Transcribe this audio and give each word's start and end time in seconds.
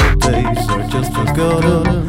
Time 0.00 0.54
has 0.54 0.66
changed. 0.66 1.99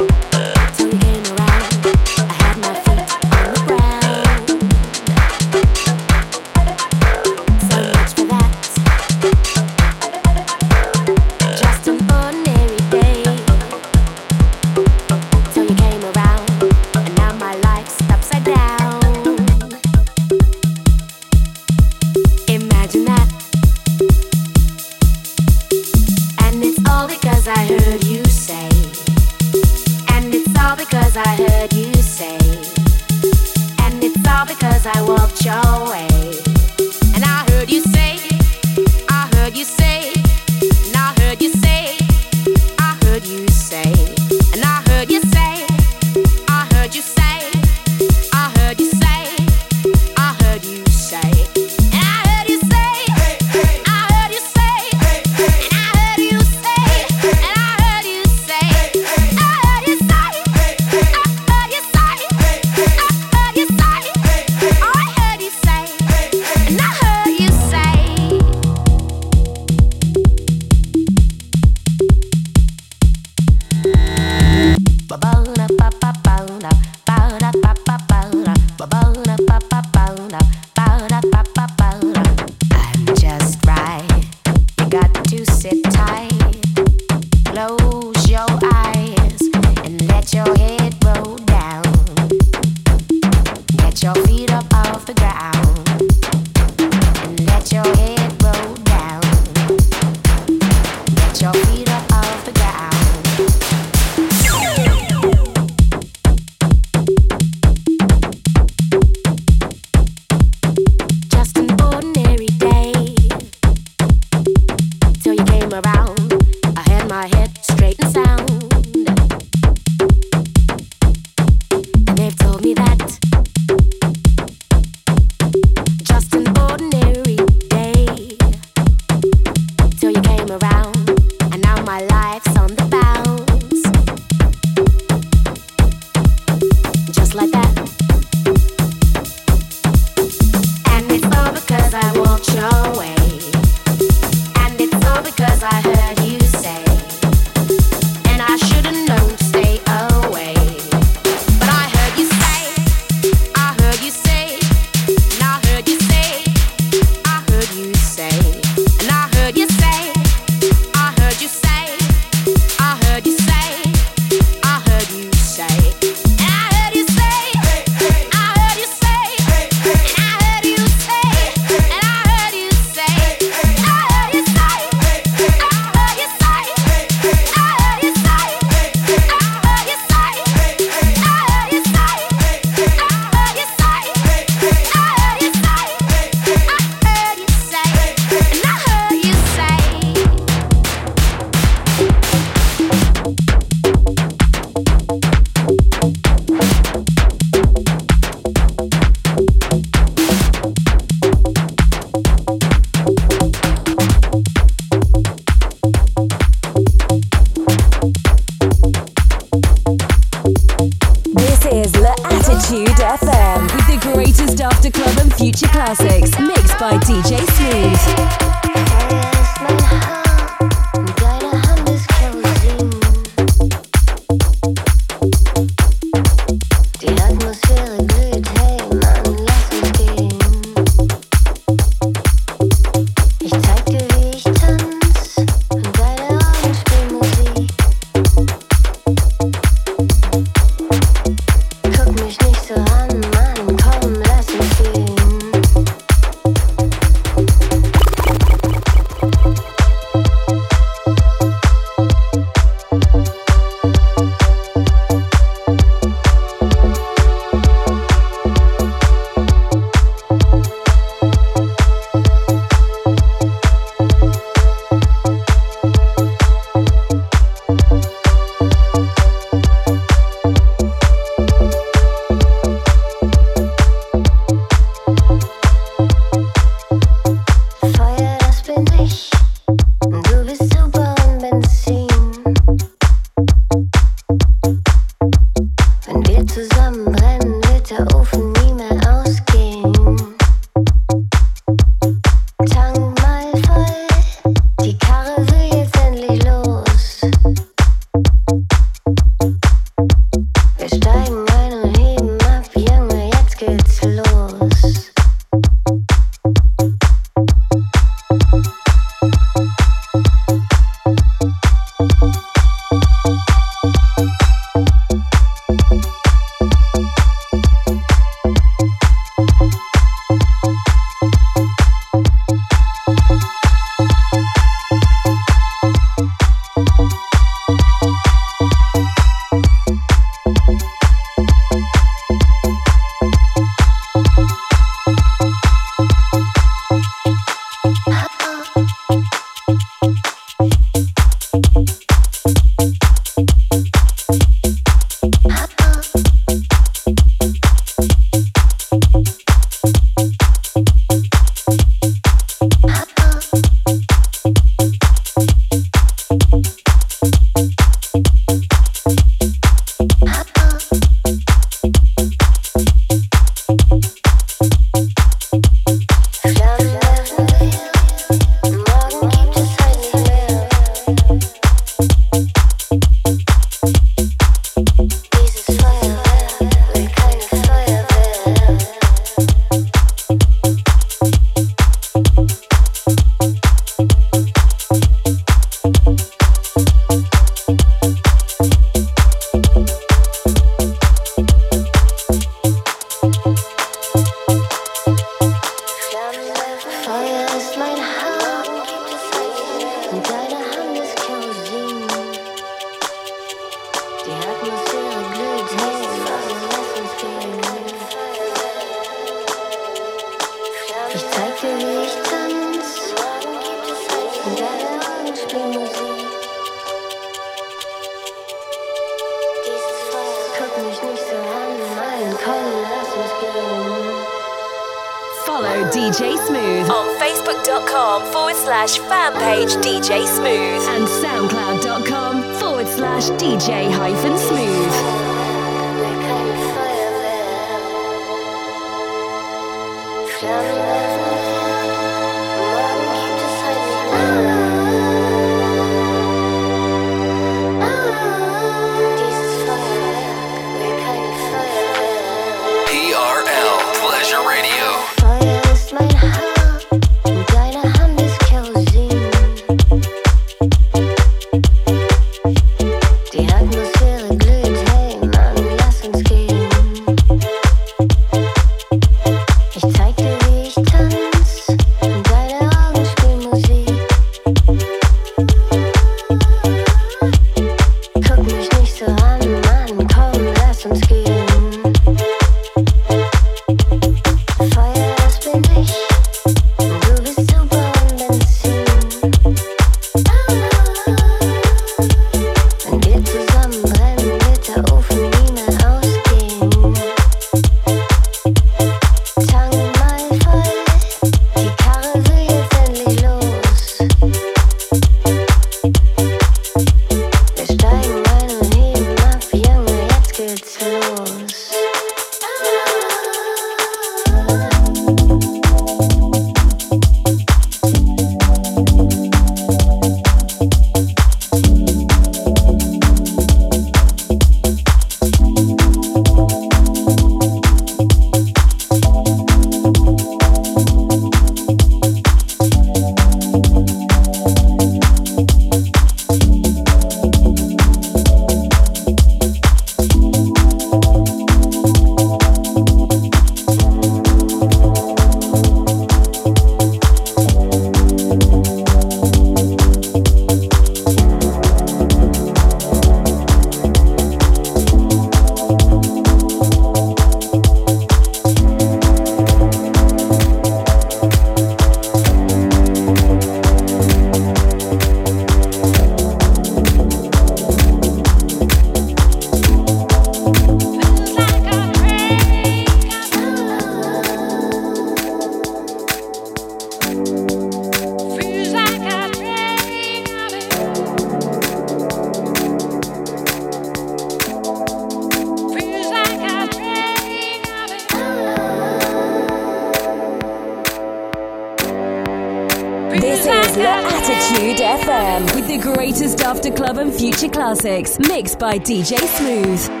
Classics, 597.49 598.19
mixed 598.19 598.59
by 598.59 598.77
DJ 598.77 599.17
Smooth. 599.17 600.00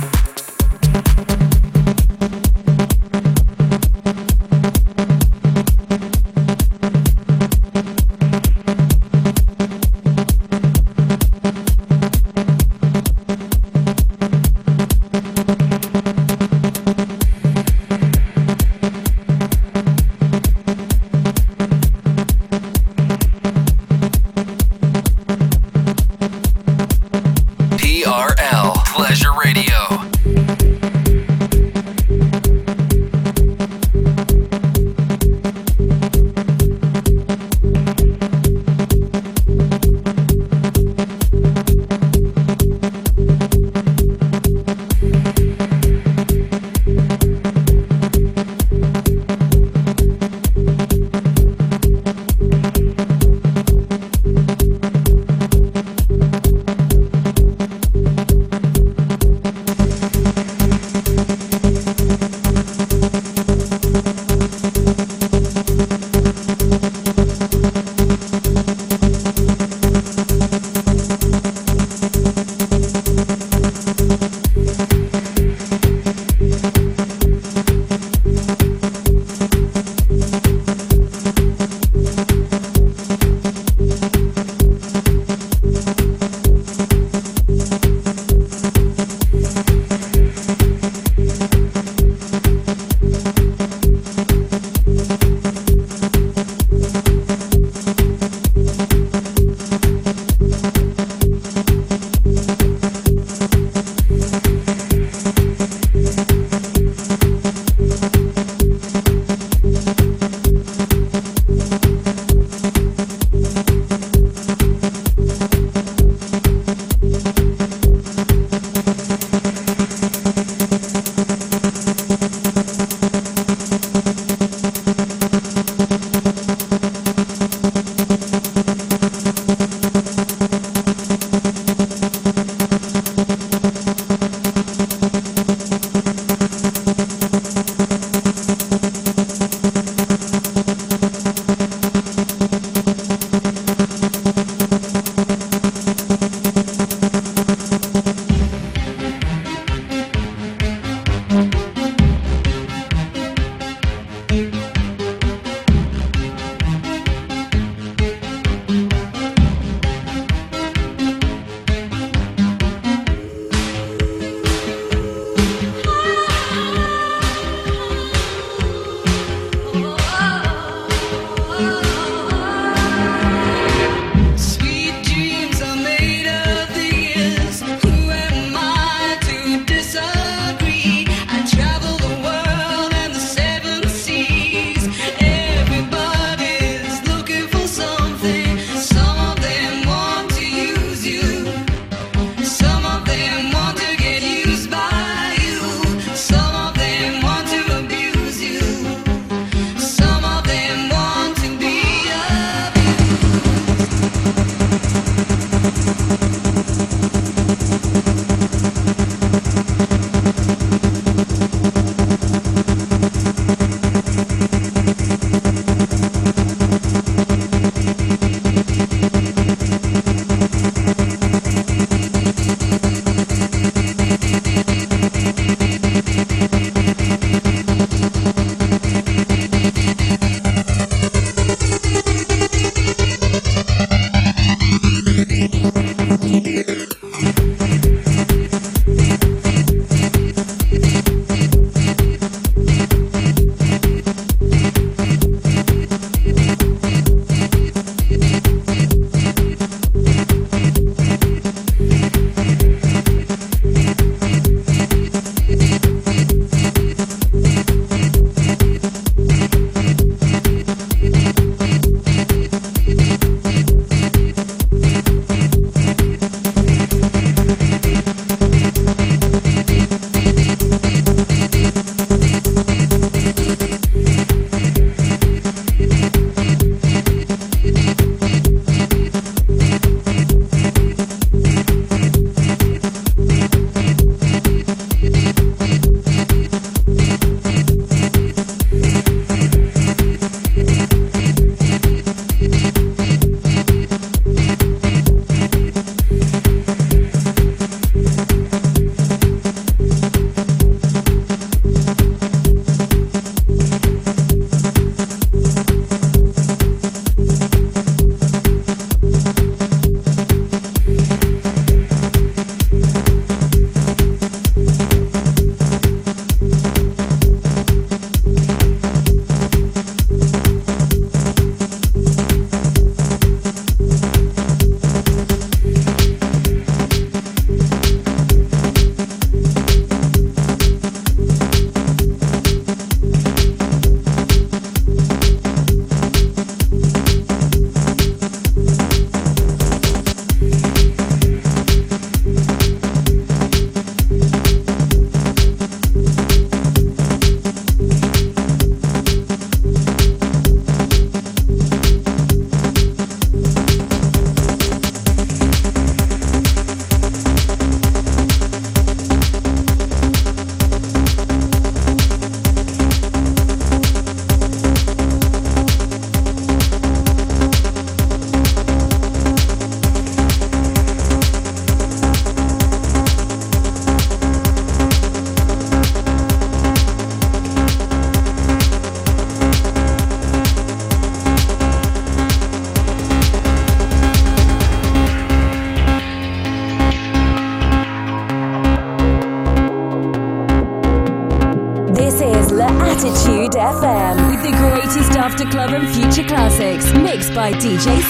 DJ 397.61 398.00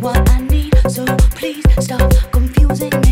what 0.00 0.28
I 0.30 0.40
need, 0.40 0.74
so 0.88 1.04
please 1.36 1.64
stop 1.78 2.10
confusing 2.32 2.90
me. 3.00 3.07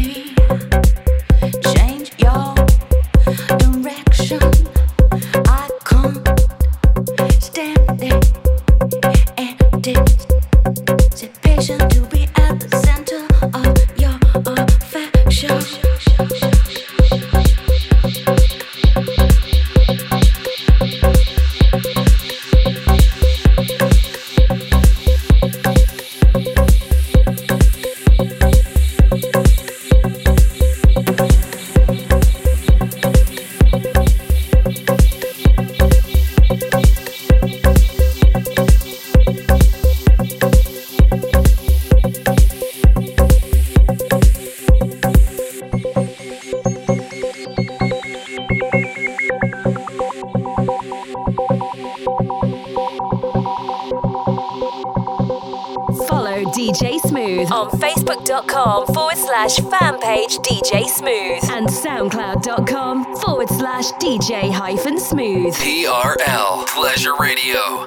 Slash 64.26 64.42
DJ 64.42 64.50
hyphen 64.50 64.98
smooth. 64.98 65.54
TRL 65.54 66.66
Pleasure 66.66 67.14
Radio. 67.16 67.86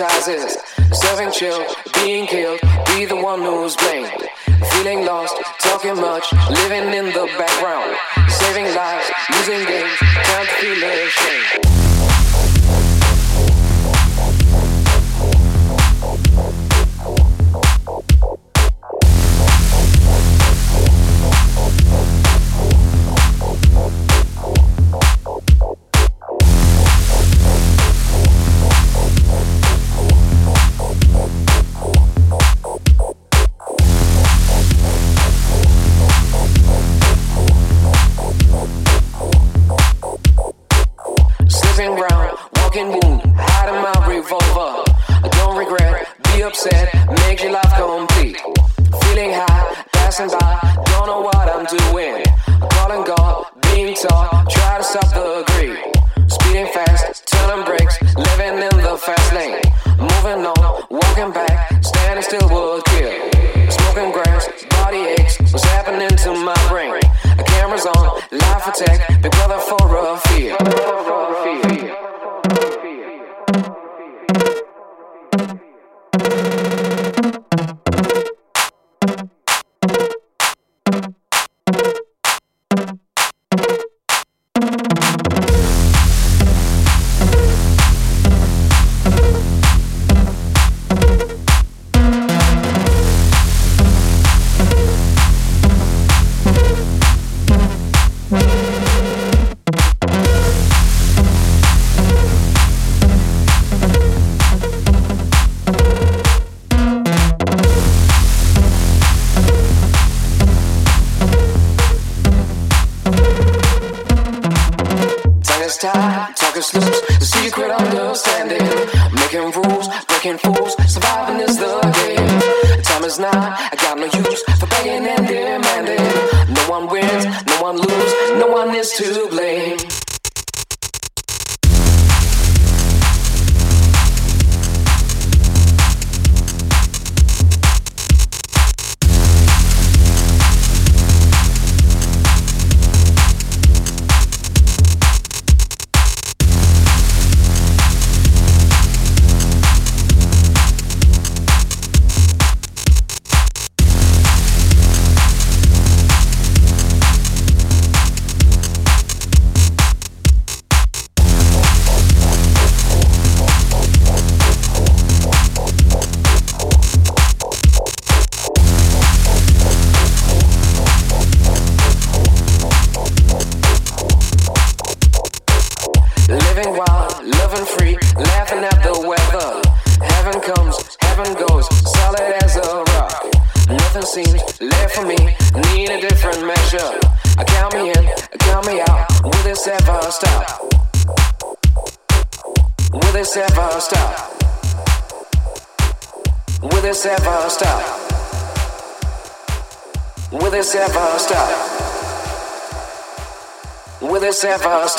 serving 0.00 1.30
chill. 1.30 1.89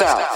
Ever 0.01 0.30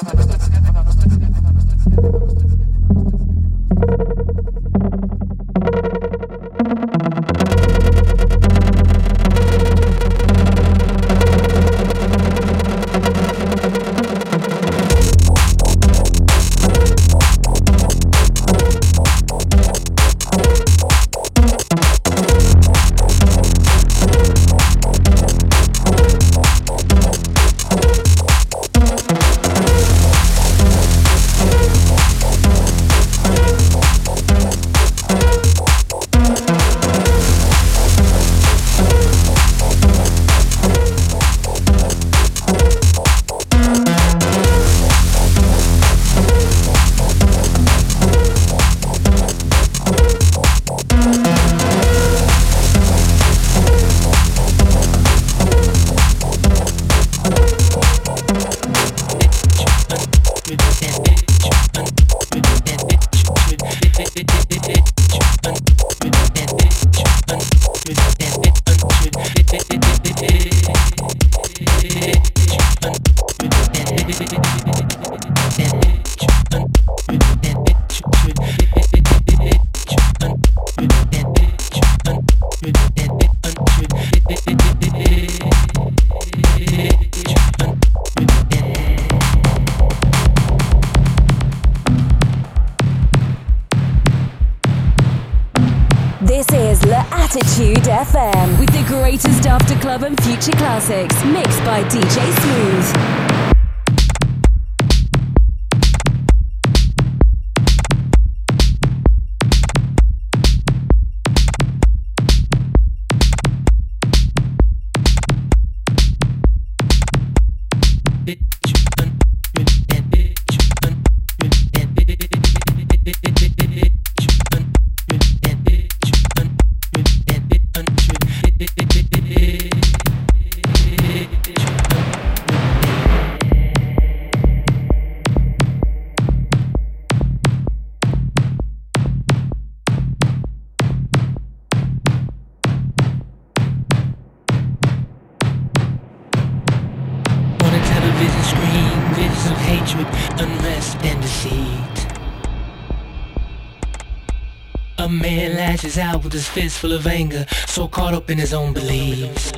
stop? 156.25 156.33
his 156.33 156.47
fist 156.47 156.79
full 156.79 156.93
of 156.93 157.07
anger, 157.07 157.45
so 157.67 157.87
caught 157.87 158.13
up 158.13 158.29
in 158.29 158.37
his 158.37 158.53
own 158.53 158.73
beliefs. 158.73 159.51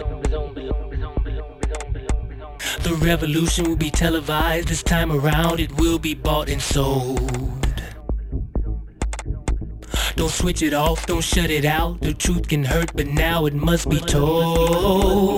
The 2.84 2.96
revolution 3.02 3.66
will 3.66 3.76
be 3.76 3.92
televised 3.92 4.68
this 4.68 4.84
time 4.84 5.12
around, 5.12 5.60
it 5.60 5.72
will 5.78 6.00
be 6.00 6.14
bought 6.14 6.50
and 6.50 6.62
sold. 6.62 7.20
Don't 10.16 10.32
switch 10.32 10.62
it 10.62 10.74
off, 10.74 11.06
don't 11.06 11.24
shut 11.24 11.52
it 11.52 11.66
out. 11.66 12.02
The 12.02 12.14
truth 12.14 12.48
can 12.48 12.64
hurt, 12.64 12.92
but 12.96 13.08
now 13.08 13.46
it 13.46 13.54
must 13.54 13.90
be 13.90 14.00
told. 14.00 15.38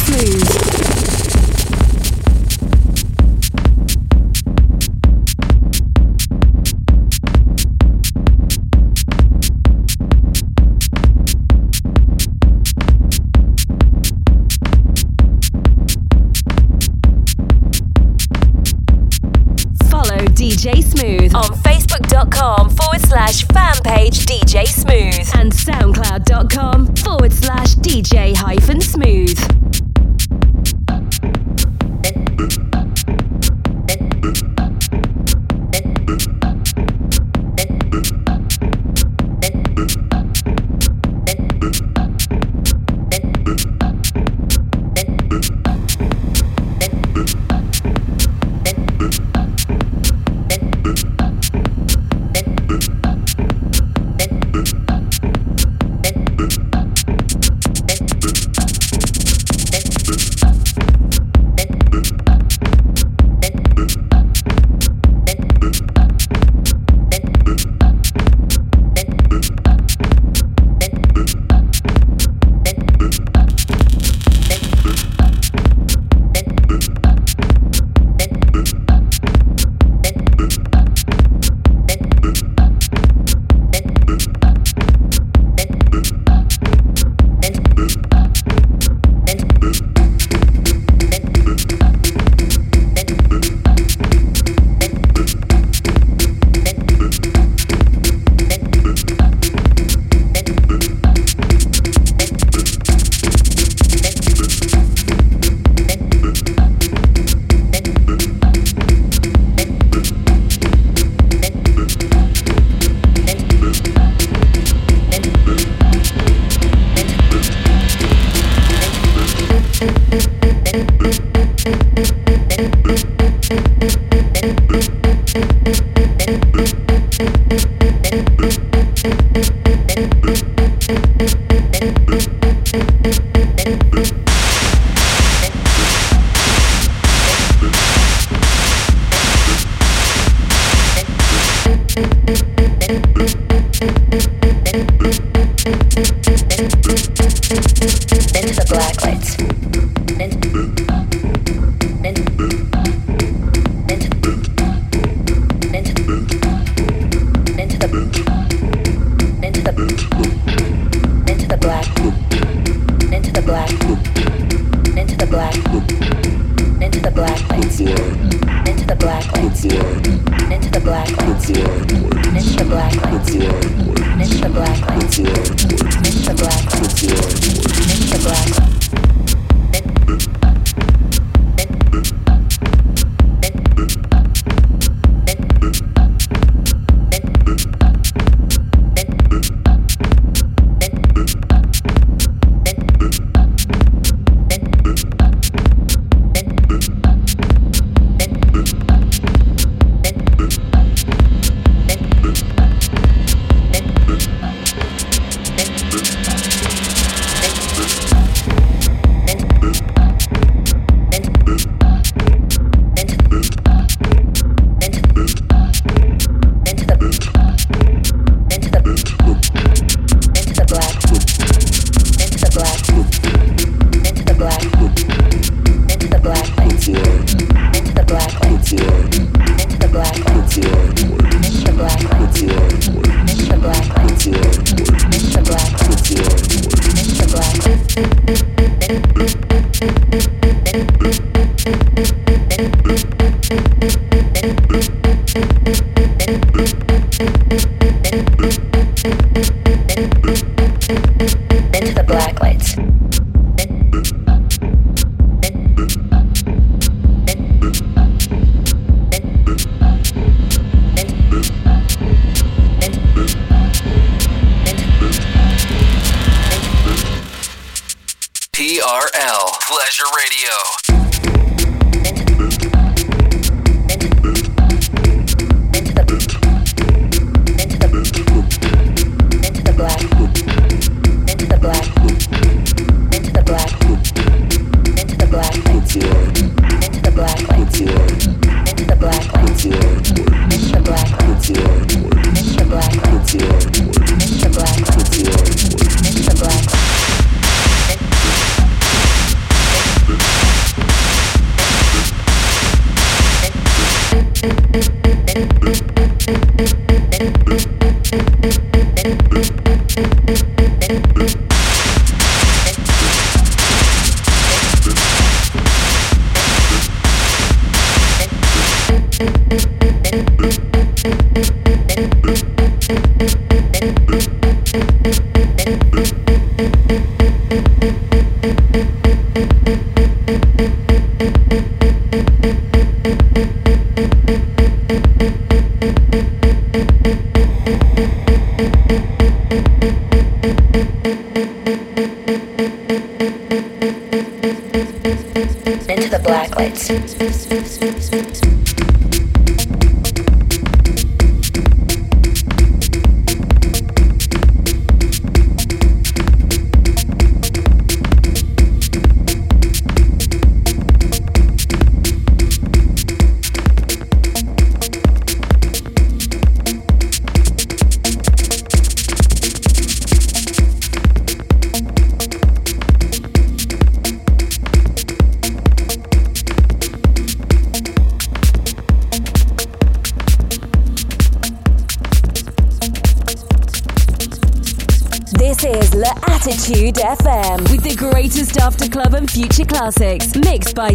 by 269.91 270.90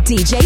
DJ 0.07 0.46